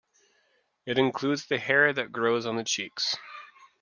[0.87, 3.15] It includes the hair that grows on the cheeks.